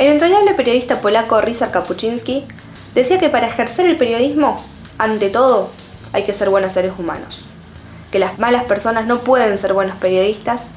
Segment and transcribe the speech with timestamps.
[0.00, 2.46] El entrañable periodista polaco Ryszard Kapuczynski
[2.94, 4.64] decía que para ejercer el periodismo,
[4.96, 5.68] ante todo,
[6.14, 7.44] hay que ser buenos seres humanos.
[8.10, 10.68] Que las malas personas no pueden ser buenos periodistas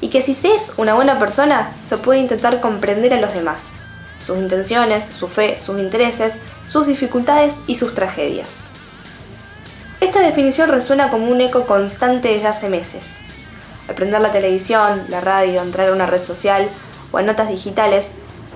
[0.00, 3.72] y que si se es una buena persona, se puede intentar comprender a los demás,
[4.18, 8.68] sus intenciones, su fe, sus intereses, sus dificultades y sus tragedias.
[10.00, 13.18] Esta definición resuena como un eco constante desde hace meses.
[13.86, 16.66] Al prender la televisión, la radio, entrar a una red social
[17.10, 18.12] o a notas digitales,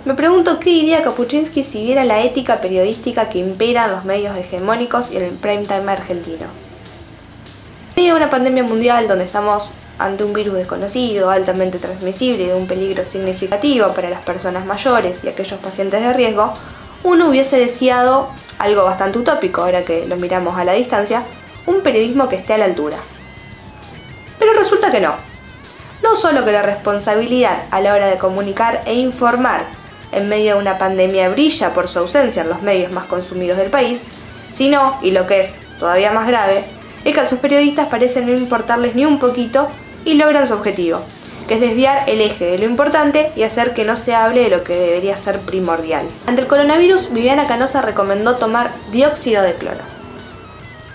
[0.06, 4.36] me pregunto qué diría Kapuczynski si viera la ética periodística que impera en los medios
[4.36, 6.46] hegemónicos y en el prime time argentino.
[7.96, 12.54] En medio una pandemia mundial donde estamos ante un virus desconocido, altamente transmisible y de
[12.54, 16.54] un peligro significativo para las personas mayores y aquellos pacientes de riesgo,
[17.02, 18.30] uno hubiese deseado
[18.60, 21.24] algo bastante utópico ahora que lo miramos a la distancia,
[21.66, 22.98] un periodismo que esté a la altura.
[24.38, 25.16] Pero resulta que no.
[26.04, 29.66] No solo que la responsabilidad a la hora de comunicar e informar
[30.16, 33.70] en medio de una pandemia brilla por su ausencia en los medios más consumidos del
[33.70, 34.06] país,
[34.50, 36.64] sino, y lo que es todavía más grave,
[37.04, 39.68] es que a sus periodistas parece no importarles ni un poquito
[40.04, 41.02] y logran su objetivo,
[41.46, 44.48] que es desviar el eje de lo importante y hacer que no se hable de
[44.48, 46.06] lo que debería ser primordial.
[46.26, 49.84] Ante el coronavirus, Viviana Canosa recomendó tomar dióxido de cloro.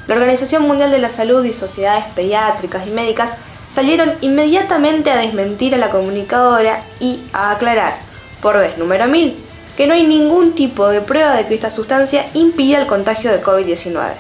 [0.08, 3.34] La Organización Mundial de la Salud y sociedades pediátricas y médicas
[3.70, 8.11] salieron inmediatamente a desmentir a la comunicadora y a aclarar
[8.42, 9.36] por vez número 1000,
[9.78, 13.42] que no hay ningún tipo de prueba de que esta sustancia impida el contagio de
[13.42, 14.12] COVID-19.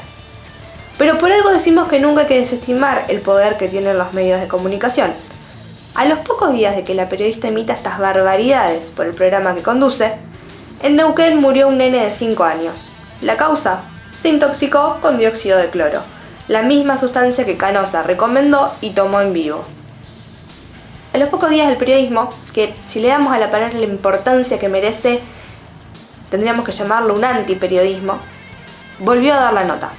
[0.97, 4.39] Pero por algo decimos que nunca hay que desestimar el poder que tienen los medios
[4.39, 5.11] de comunicación.
[5.95, 9.63] A los pocos días de que la periodista emita estas barbaridades por el programa que
[9.63, 10.13] conduce,
[10.81, 12.89] en Neuquén murió un nene de 5 años.
[13.21, 13.83] La causa
[14.15, 16.01] se intoxicó con dióxido de cloro,
[16.47, 19.65] la misma sustancia que Canosa recomendó y tomó en vivo.
[21.13, 24.57] A los pocos días del periodismo, que si le damos a la palabra la importancia
[24.57, 25.19] que merece,
[26.29, 28.17] tendríamos que llamarlo un antiperiodismo,
[28.99, 29.91] volvió a dar la nota.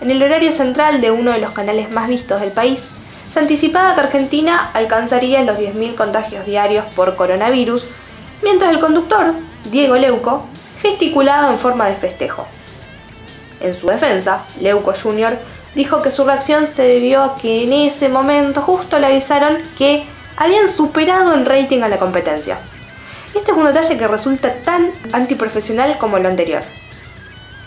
[0.00, 2.88] En el horario central de uno de los canales más vistos del país,
[3.30, 7.86] se anticipaba que Argentina alcanzaría los 10.000 contagios diarios por coronavirus,
[8.42, 9.32] mientras el conductor,
[9.70, 10.44] Diego Leuco,
[10.82, 12.48] gesticulaba en forma de festejo.
[13.60, 15.38] En su defensa, Leuco Jr.
[15.76, 20.04] dijo que su reacción se debió a que en ese momento justo le avisaron que
[20.36, 22.58] habían superado en rating a la competencia.
[23.34, 26.62] Este es un detalle que resulta tan antiprofesional como lo anterior.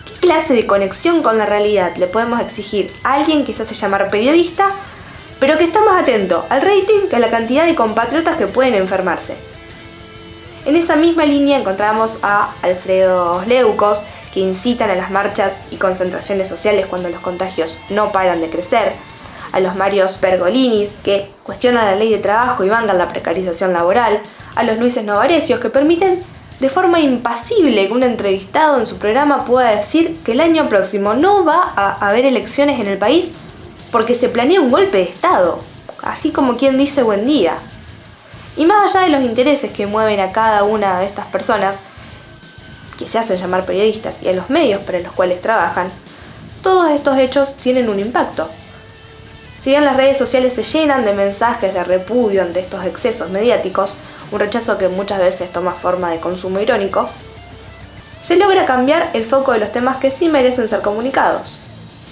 [0.06, 3.75] ¿Qué clase de conexión con la realidad le podemos exigir a alguien que se hace
[3.75, 4.72] llamar periodista,
[5.40, 8.75] pero que está más atento al rating que a la cantidad de compatriotas que pueden
[8.75, 9.35] enfermarse?
[10.66, 14.02] En esa misma línea encontramos a Alfredo Leucos,
[14.34, 18.94] que incitan a las marchas y concentraciones sociales cuando los contagios no paran de crecer,
[19.52, 24.22] a los Marios Pergolinis, que cuestionan la ley de trabajo y mandan la precarización laboral,
[24.56, 26.24] a los Luises Novarecios, que permiten
[26.60, 31.14] de forma impasible que un entrevistado en su programa pueda decir que el año próximo
[31.14, 33.32] no va a haber elecciones en el país
[33.92, 35.59] porque se planea un golpe de Estado,
[36.04, 37.58] así como quien dice buen día.
[38.58, 41.80] Y más allá de los intereses que mueven a cada una de estas personas,
[42.98, 45.90] que se hacen llamar periodistas, y a los medios para los cuales trabajan,
[46.62, 48.50] todos estos hechos tienen un impacto.
[49.59, 53.94] Si bien las redes sociales se llenan de mensajes de repudio ante estos excesos mediáticos,
[54.31, 57.09] un rechazo que muchas veces toma forma de consumo irónico,
[58.22, 61.59] se logra cambiar el foco de los temas que sí merecen ser comunicados.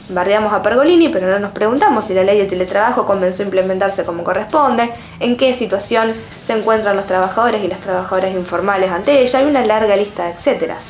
[0.10, 4.04] Bardeamos a Pergolini, pero no nos preguntamos si la ley de teletrabajo comenzó a implementarse
[4.04, 9.42] como corresponde, en qué situación se encuentran los trabajadores y las trabajadoras informales ante ella
[9.42, 10.90] y una larga lista de etcéteras.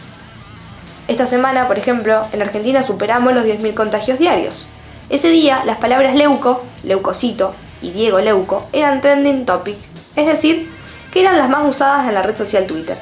[1.08, 4.70] Esta semana, por ejemplo, en Argentina superamos los 10.000 contagios diarios.
[5.10, 9.78] Ese día, las palabras leuco, leucocito y Diego Leuco eran trending topic,
[10.18, 10.70] es decir,
[11.12, 12.98] que eran las más usadas en la red social Twitter.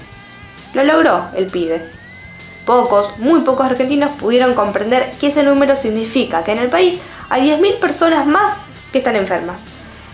[0.75, 1.89] Lo logró el pibe.
[2.63, 6.99] Pocos, muy pocos argentinos pudieron comprender que ese número significa que en el país
[7.29, 8.61] hay 10.000 personas más
[8.91, 9.66] que están enfermas,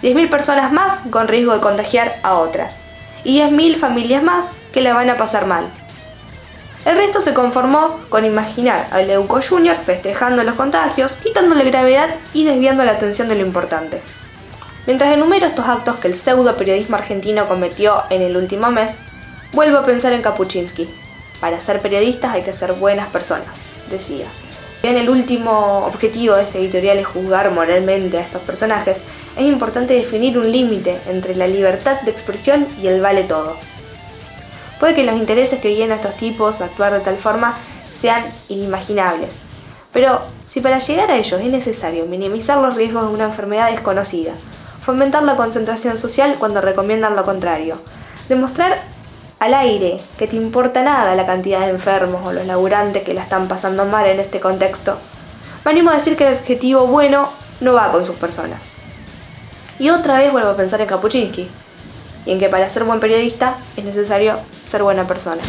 [0.01, 2.81] 10.000 personas más con riesgo de contagiar a otras
[3.25, 5.69] y 10.000 familias más que la van a pasar mal.
[6.83, 9.77] El resto se conformó con imaginar a Leuco Jr.
[9.77, 14.01] festejando los contagios, quitándole gravedad y desviando la atención de lo importante.
[14.87, 18.99] Mientras enumero estos actos que el pseudo periodismo argentino cometió en el último mes,
[19.53, 20.89] vuelvo a pensar en Kapuczynski.
[21.39, 24.25] Para ser periodistas hay que ser buenas personas, decía.
[24.81, 29.03] Bien, el último objetivo de este editorial es juzgar moralmente a estos personajes,
[29.37, 33.57] es importante definir un límite entre la libertad de expresión y el vale todo.
[34.81, 37.53] Puede que los intereses que guíen a estos tipos a actuar de tal forma
[37.99, 39.41] sean inimaginables.
[39.93, 44.33] Pero si para llegar a ellos es necesario minimizar los riesgos de una enfermedad desconocida,
[44.83, 47.77] fomentar la concentración social cuando recomiendan lo contrario,
[48.27, 48.81] demostrar
[49.37, 53.21] al aire que te importa nada la cantidad de enfermos o los laburantes que la
[53.21, 54.97] están pasando mal en este contexto,
[55.63, 57.29] me animo a decir que el objetivo bueno
[57.59, 58.73] no va con sus personas.
[59.77, 61.60] Y otra vez vuelvo a pensar en Kapuczynski
[62.25, 65.41] y en que para ser buen periodista es necesario ser buena persona.